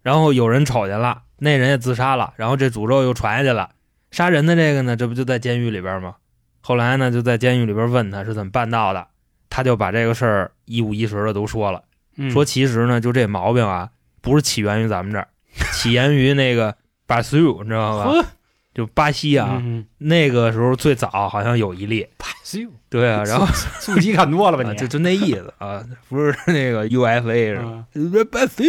[0.05, 3.71] 然后有人瞅见了，那人也自杀了，然后这诅咒又传下去了。
[4.11, 6.13] 杀人的这个呢，这不就在监狱里边吗？
[6.61, 9.07] 后来呢，就在监狱里边问他是怎么办到的，
[9.49, 11.81] 他就把这个事儿一五一十的都说了。
[12.17, 13.89] 嗯说其实呢，就这毛病啊，
[14.21, 15.27] 不是起源于咱们这儿，
[15.73, 16.75] 起源于那个
[17.07, 18.27] 巴西，你知道吧？
[18.75, 22.07] 就巴西啊，嗯那个时候最早好像有一例。
[22.15, 23.47] 巴西，对啊，然后
[23.79, 24.77] 速激看多了吧啊你？
[24.77, 27.63] 就就那意思啊，不是那个 UFA 是吧？
[27.63, 27.85] 啊
[28.31, 28.65] 巴西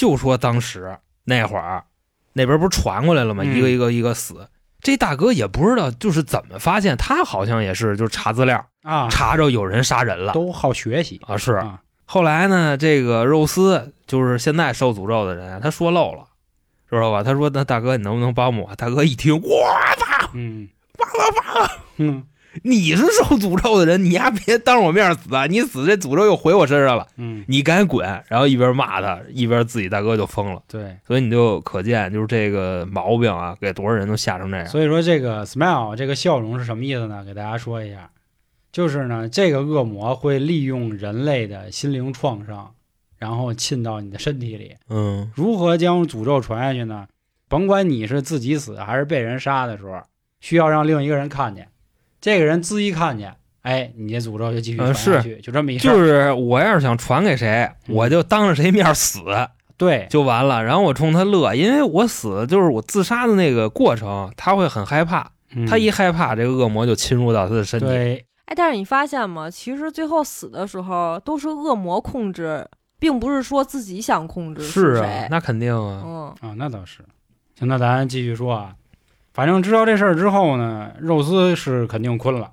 [0.00, 1.84] 就说当时那会儿
[2.32, 3.44] 那边不是传过来了吗？
[3.44, 4.48] 嗯一个一个一个死。
[4.80, 11.36] 这大哥也不知道就是怎么发现，他好像也是就是查资料，啊，查着有人杀人了都好学习啊。
[11.36, 16.24] 是啊，后来呢，这个肉丝就是现在受诅咒的人，他说漏了，
[16.88, 17.22] 知道吧？
[17.22, 19.66] 他说：“那大哥，你能不能帮我？”大哥一听，我
[19.98, 20.66] 操，嗯，
[20.98, 22.24] 完了完了，嗯
[22.62, 25.46] 你是受诅咒的人，你丫别当我面死啊！
[25.46, 28.06] 你死这诅咒又回我身上了，嗯，你赶紧滚！
[28.28, 30.62] 然后一边骂他，一边自己大哥就疯了。
[30.66, 30.96] 对。
[31.06, 34.66] 所以你就可见，就是这个毛病啊，给多少人都吓成这样。
[34.66, 37.24] 所以说这个 smile 这个笑容是什么意思呢？
[37.24, 38.10] 给大家说一下，
[38.72, 42.72] 就是呢，这个恶魔会利用人类的心灵创伤，
[43.18, 44.74] 然后沁到你的身体里。
[44.88, 47.06] 嗯，如何将诅咒传下去呢？
[47.48, 50.00] 甭管你是自己死还是被人杀的时候，
[50.40, 51.66] 需要让另一个人看见，
[52.20, 55.92] 这个人自一看见，哎，你这诅咒就继续传嗯下去，就这么一事儿。
[55.92, 59.20] 就是我要是想传给谁，嗯我就当着谁面死
[59.76, 67.86] 对，就完了，然后我冲他乐，因为我死就是我自杀的那个过程，他会很害怕，嗯他一害怕，这个恶魔就侵入到他的身体。
[67.86, 69.50] 对，哎，但是你发现吗？
[69.50, 75.28] 其实最后死的时候都是恶魔控制，并不是说自己想控制是啊谁，。
[75.30, 76.02] 那肯定啊。
[76.04, 76.98] 嗯，啊，那倒是。
[77.58, 78.74] 行，那咱继续说啊。
[79.40, 82.50] 反正知道这事儿之后呢，肉丝是肯定困了。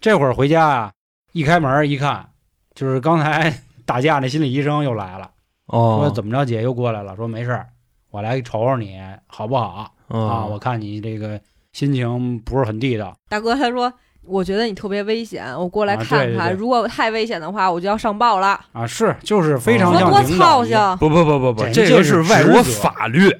[0.00, 0.92] 这会儿回家啊，
[1.30, 2.30] 一开门一看，
[2.74, 5.30] 就是刚才 打架那心理医生又来了，
[5.66, 7.68] 哦说哦，怎么着，姐又过来了，说没事儿，
[8.10, 10.18] 我来瞅瞅你好不好啊？
[10.18, 11.40] 啊我看你这个
[11.72, 13.92] 心情不是很地道大哥他说，
[14.24, 16.26] 我觉得你特别危险，我过来啊看看。
[16.26, 18.58] 对对对如果太危险的话，我就要上报了。
[18.72, 20.98] 啊，是就是非常哦像我多领导一样。
[20.98, 21.08] 操心。
[21.08, 23.30] 不不不不不，这个是外国法律。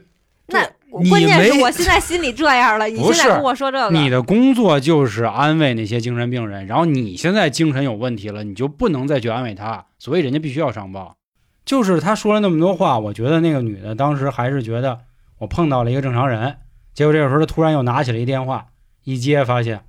[0.46, 11.16] 那你关键是我现在心里这样了，你现在跟我说这个，你的工作就是安慰那些精神病人，然后你现在精神有问题了，你就不能再去安慰他，所以人家必须要上报。
[11.64, 15.00] 就是他说了那么多话，我觉得那个女的当时还是觉得
[15.38, 16.56] 我碰到了一个正常人，
[16.94, 18.66] 结果这个时候她突然又拿起了一电话，
[19.04, 19.80] 一接发现，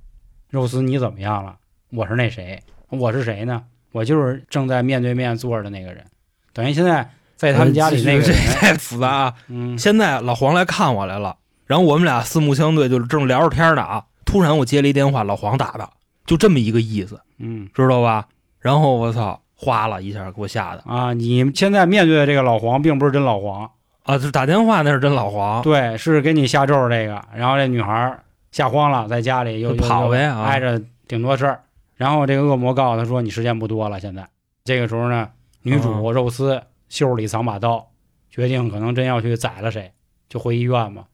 [0.50, 1.56] 肉丝你怎么样了？
[1.90, 2.60] 我是那谁？
[2.90, 3.62] 我是谁呢？
[3.92, 6.04] 我就是正在面对面坐着的那个人，
[6.52, 9.34] 等于现在在他们家里那个这人， 太复杂啊！
[9.46, 14.04] 嗯，现在老黄来看我来了，然后我们俩四目相对，就是正聊着天呢啊。
[14.26, 15.88] 突然我接了一电话，老黄打的，
[16.26, 18.26] 就这么一个意思，嗯知道吧？
[18.60, 23.70] 然后我操，哗了一下，给我吓的啊，你现在面对的这个老黄，并不是真老黄。
[24.02, 24.16] 啊！
[24.16, 31.60] 就打电话那是真老黄，对，是给你下咒这个，然后这女孩儿吓慌了，在家里又就跑呗啊挨着顶多事儿。
[31.94, 34.26] 然后这个恶魔告诉他说：“你时间不多了，现在。”
[34.64, 35.28] 这个时候呢，
[35.62, 37.90] 女主哦肉丝袖里藏把刀，
[38.30, 39.92] 决定可能真要去宰了谁，
[40.28, 41.06] 就回医院嘛。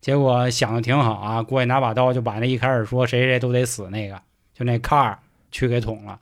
[0.00, 4.20] 结果想的挺好啊，过去拿把刀就把那一开始说谁谁都得死那个，
[4.52, 5.18] 就那卡儿
[5.50, 6.18] 去给捅了。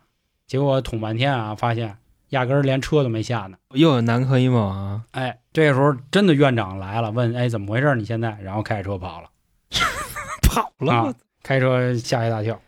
[0.47, 1.97] 结果捅半天啊，发现
[2.31, 3.57] 压根儿连车都没下呢。
[3.75, 7.95] 又有南柯一梦啊，哎，这个时候真的院长来了，问哎怎么回事？
[7.97, 8.39] 你现在？
[8.43, 9.31] 然后开着车跑了。
[10.43, 12.61] 跑了啊，开车吓一大跳。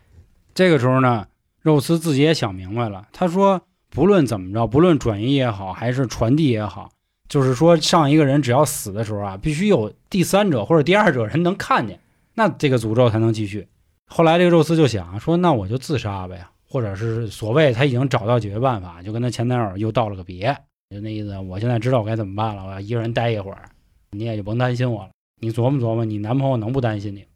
[0.55, 1.27] 这个时候呢，
[1.61, 3.61] 肉丝自己也想明白了，他说
[3.95, 6.89] 不论怎么着，不论转移也好，还是传递也好，
[7.29, 12.01] 就是说上一个人只要死的时候啊，必须有第三者或者第二者人能看见，
[12.35, 13.69] 那这个诅咒才能继续。
[14.07, 20.57] 后来这个宙斯就想说，那我就自杀呗，或者是所谓他已经找到解决办法，就跟他前男友又道了个别，
[20.89, 23.69] 就那意思，我现在知道我该怎么办了，我要一个人待一会儿，
[24.13, 25.11] 你也就甭担心我了。
[25.43, 27.27] 你琢磨琢磨，你男朋友能不担心你吗？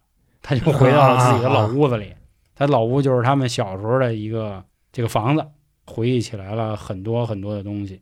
[0.40, 2.14] 他就回到了自己的老屋子里，
[2.54, 5.44] 他老屋就是他们小时候的一个这个房子，
[5.86, 8.00] 回忆起来了很多很多的东西，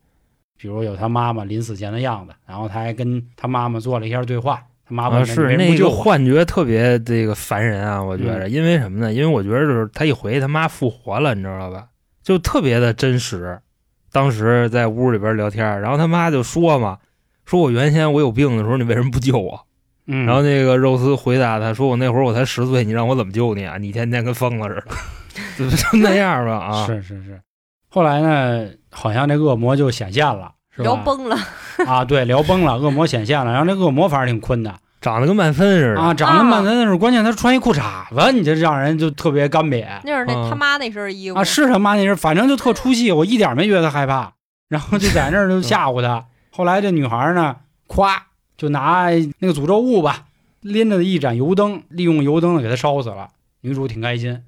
[0.57, 9.13] 比如有他妈妈临死前的样子，然后他还跟他妈妈做了一下对话，他妈妈啊，是那个没不救我幻觉特别这个烦人啊，我觉嗯着，因为什么呢？
[9.13, 11.89] 因为我觉得就是他一回他妈复活了，你知道吧？
[12.23, 13.61] 就特别的真实。
[14.11, 16.99] 当时在屋里边聊天，然后他妈就说嘛，
[17.45, 19.67] 说我原先我有病的时候，你为什么不救我？
[20.07, 23.77] 嗯，然后那个肉丝回答他说：“我那会儿我才十岁，你让我怎么救你啊？
[23.79, 24.85] 你天天跟疯了似的，
[25.71, 27.41] 就就那样吧啊。”是是是，
[27.95, 30.83] 后来呢，好像这恶魔就显现了，是吧？
[30.83, 31.39] 聊崩了，
[31.87, 36.01] 啊，对，聊崩了，恶魔显现了，然后这恶魔反正挺困的长得跟曼森似的。
[36.01, 37.81] 啊，长得曼森似的关键，他穿一裤衩
[38.13, 39.87] 子，你这让人就特别干瘪。
[40.03, 41.39] 那是那嗯他妈那身衣服。
[41.39, 44.33] 啊，是他妈那身，反正就特出戏，我一点没觉得害怕，
[44.69, 46.27] 然后就在那儿就吓唬他。
[46.51, 47.55] 后来这女孩呢，
[47.87, 48.17] 咵
[48.59, 50.25] 就拿那个诅咒物吧，
[50.63, 53.29] 拎着一盏油灯，利用油灯给他烧死了。
[53.61, 54.43] 女主挺开心，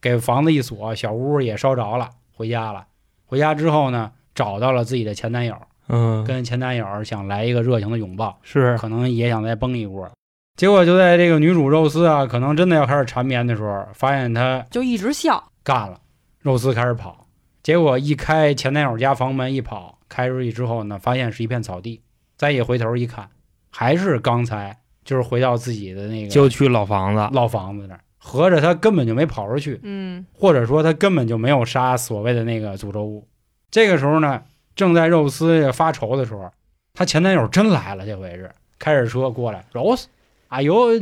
[0.00, 2.86] 给房子一锁，小屋也烧着了，回家了。
[3.24, 5.56] 回家之后呢，找到了自己的前男友，
[5.88, 8.76] 嗯，跟前男友想来一个热情的拥抱，是。
[8.78, 10.08] 可能也想再崩一锅。
[10.56, 16.00] 结果就在这个女主肉丝啊，可能真的要开始缠绵的时候，发现她就一直笑，干了，
[16.40, 17.26] 肉丝开始跑，
[17.62, 22.00] 结果一开前男友家房门一跑，开出去之后呢，发现是一片草地，
[22.36, 23.28] 再一回头一看，
[23.70, 33.24] 还是刚才就是回到自己的那个就去老房子，老房子那儿，合着他根本就没跑出去，嗯，或者说他根本就没有杀所谓的那个诅咒物。
[33.70, 34.42] 这个时候呢，
[34.74, 36.50] 正在肉丝发愁的时候，
[36.92, 40.08] 她前男友真来了，这回是开着车过来，肉丝，
[40.48, 40.98] 哎呦，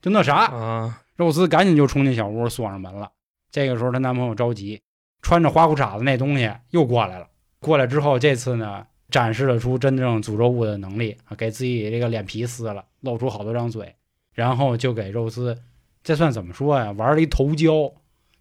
[0.00, 3.10] 就那啥，啊，肉丝赶紧就冲进小屋，锁上门了。
[3.50, 4.80] 这个时候，她男朋友着急，
[5.20, 7.26] 穿着花裤衩子那东西又过来了。
[7.60, 13.94] 过来之后，这次呢，展示了出真正诅咒物的能力，啊给自己这个脸皮撕了，露出好多张嘴，
[14.32, 15.58] 然后就给肉丝，
[16.06, 16.92] 这算怎么说呀？
[16.92, 17.90] 玩了一头胶，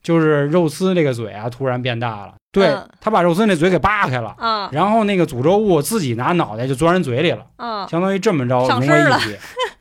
[0.04, 2.36] 就是肉丝那个嘴啊，突然变大了。
[2.52, 7.48] 对嗯他把肉丝那嘴给扒开了，啊然后那个诅咒物自己拿脑袋就钻人嘴里了。
[7.56, 9.36] 啊，相当于这么着融为一体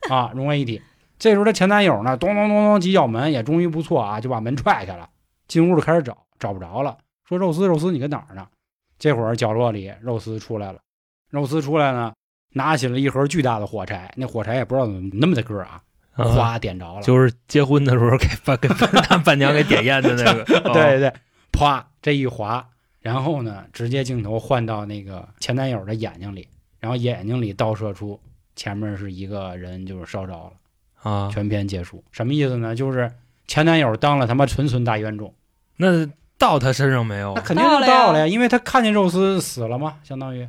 [0.08, 0.80] 啊，融为一体。
[1.18, 5.06] 这时候她前男友呢，咚咚咚咚几脚门，也终于不错啊，就把门踹开了，
[5.46, 6.96] 进屋就开始找，找不着了，
[7.28, 8.46] 说肉丝肉丝你搁哪儿呢？
[8.98, 10.78] 这会儿角落里肉丝出来了，
[11.30, 12.14] 肉丝出来呢，
[12.54, 15.82] 拿起了一盒巨大的火柴，那火柴也不知道怎么那么大个啊
[16.14, 20.72] 哗点着了，就是结婚的时候给伴给伴伴娘给点烟的那个，对 哦。
[20.72, 21.12] 对对，
[21.52, 22.68] 啪这一划，
[23.00, 26.48] 然后呢，直接镜头换到那个前男友的眼睛里，
[26.80, 28.20] 然后眼睛里倒射出
[28.54, 30.52] 前面是一个人就是烧着了。
[31.02, 32.74] 啊，全片结束，什么意思呢？
[32.74, 33.12] 就是
[33.46, 35.34] 前男友当了他妈纯纯大冤种，
[35.76, 36.06] 那
[36.38, 37.42] 到他身上没有那？
[37.42, 40.48] 肯定到了呀，因为他看见肉丝死了嘛，相当于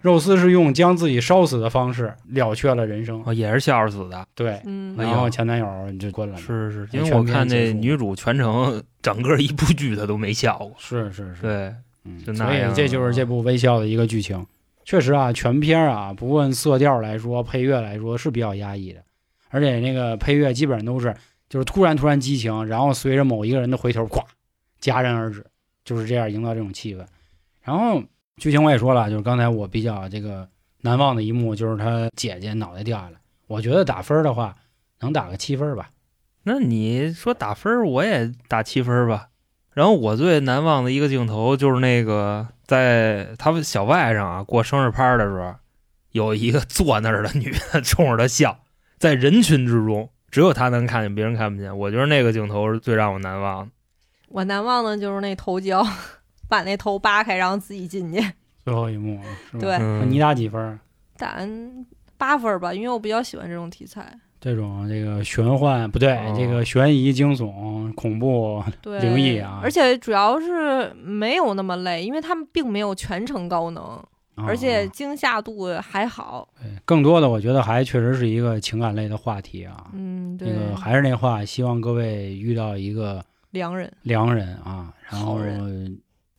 [0.00, 4.26] 肉丝是用将自己烧死的方式了却了人生，哦，也是笑着死的。
[4.34, 4.60] 对，
[4.96, 10.72] 然后前男友就过来了嘛，是是，因为我看那女主全程 整个一部剧她都没笑过。
[10.78, 14.46] 是是是，对，嗯，就所以这就是这部微笑的一个剧情。
[14.84, 19.02] 确实啊，全片啊，不论色调来说，配乐来说是比较压抑的，
[19.50, 21.14] 而且那个配乐基本上都是
[21.48, 24.24] 就是突然突然激情，然后随着某一个人的回头，咵
[24.80, 25.44] 戛然而止，
[25.84, 27.04] 就是这样营造这种气氛。
[27.62, 28.02] 然后
[28.40, 30.48] 剧情我也说了，就是刚才我比较这个
[30.80, 33.20] 难忘的一幕，就是他姐姐脑袋掉下来。
[33.46, 34.56] 我觉得打分的话，
[35.00, 35.90] 能打个七分吧。
[36.44, 39.28] 那你说打分，我也打七分吧。
[39.74, 45.54] 然后我最难忘的一个镜头就是那个在他们小外甥啊过生日趴的时候，
[46.12, 48.60] 有一个坐那儿的女的冲着他笑，
[48.98, 51.76] 在人群之中只有他能看见，别人看不见。
[51.76, 53.72] 我觉得那个镜头是最让我难忘的。
[54.28, 55.86] 我难忘的就是那头胶，
[56.50, 58.20] 把那头扒开，然后自己进去，
[58.62, 59.18] 最后一幕
[59.50, 59.60] 是吧？
[59.60, 60.78] 对嗯你打几分？
[61.16, 61.38] 打
[62.18, 64.12] 八分吧，因为我比较喜欢这种题材。
[64.40, 74.02] 这种这个玄幻不对，哦这个悬疑、惊悚、恐怖，灵异啊而且主要是没有那么累，因为他们并没有全程高能，
[74.36, 76.48] 而且啊惊吓度还好。
[76.58, 79.90] 对更多的我觉得还确实是一个情感类的话题啊。
[79.92, 83.92] 嗯，那对，个还是那话，希望各位遇到一个良人。
[84.04, 85.38] 良人啊，然后好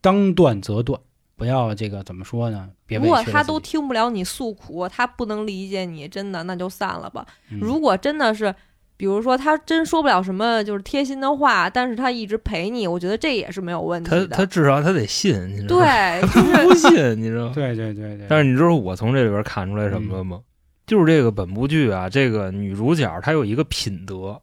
[0.01, 0.99] 当断则断，
[1.35, 2.69] 不要这个怎么说呢？
[2.85, 7.25] 别如果他都听不了你诉苦，他不能理解你，真的那就散了吧。
[7.49, 8.53] 嗯如果真的是，
[8.97, 14.27] 比如说他真说不了什么就是贴心的话，但是他一直陪你，我觉得这也是没有问题他的。
[14.27, 15.85] 他至少他得信，你知道吗？
[15.85, 16.91] 对， 他不信，
[17.21, 17.51] 你知道吗？
[17.55, 20.41] 对对对对，但是你知道我从这里边看出来什么了吗？
[20.87, 24.41] 就是这个本部剧啊，这个女主角她有一个品德，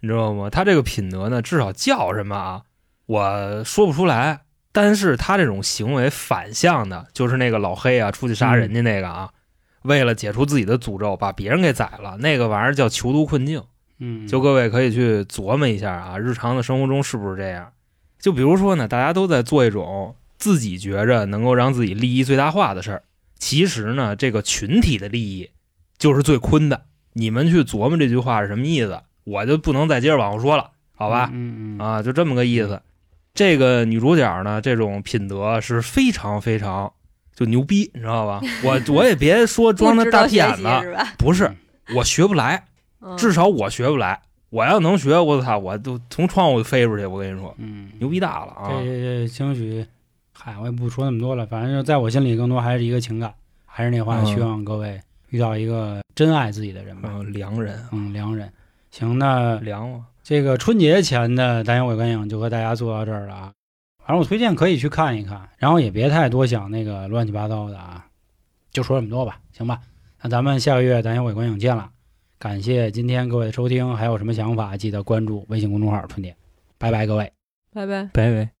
[0.00, 0.48] 你知道吗？
[0.48, 2.62] 她这个品德呢，至少叫什么啊，
[3.06, 4.40] 我说不出来。
[4.72, 9.30] 但是他这种行为反向的，就是那个老黑啊，出去杀人家那个啊，
[9.82, 13.62] 为了解除自己的诅咒，把别人给宰了，那个玩意儿叫囚徒困境。
[13.98, 17.72] 嗯，就各位可以去琢磨一下啊，日常的生活中是不是这样？
[18.18, 23.02] 就比如说呢，大家都在做一种自己觉着能够让自己利益最大化的事儿，
[23.38, 25.50] 其实呢，这个群体的利益
[25.98, 26.82] 就是最坤的。
[27.12, 31.28] 你们去琢磨这句话是什么意思，我就不能再接着往后说了，好吧？
[31.32, 32.80] 嗯嗯啊，就这么个意思。
[33.40, 36.92] 这个女主角呢，这种品德是非常非常
[37.34, 38.38] 就牛逼，你知道吧？
[38.62, 40.62] 我我也别说装的大屁眼子，
[41.16, 41.50] 不是，
[41.96, 42.62] 我学不来。
[43.00, 44.20] 嗯至少我学不来。
[44.50, 47.06] 我要能学，我操，我都从窗户飞出去。
[47.06, 48.68] 我跟你说，嗯，牛逼大了啊！
[48.82, 49.86] 这这兴许，
[50.34, 53.32] 嗨，我也不说那么多了，反正就在我心里，更多还是一个情感。
[53.64, 57.08] 还是那话，嗯希望各位遇到一个真爱自己的人吧。
[57.10, 58.52] 嗯，良人，嗯，良人。
[58.90, 60.04] 行，那良吗？
[60.30, 63.52] 这个春节前的单元伪观影就和大家做到这儿了啊。
[63.98, 68.06] 反正我推荐可以去看一看，然后也别太多想那个乱七八糟的啊，
[68.70, 69.80] 就说这么多吧，行吧？
[70.22, 71.90] 那咱们下个月单元伪观影见了，
[72.38, 76.36] 感谢今天各位的收听，还有什么想法记得关注微信公众号“春节”，
[76.78, 77.32] 拜拜各位。
[77.72, 78.08] 拜拜。
[78.12, 78.59] 拜拜。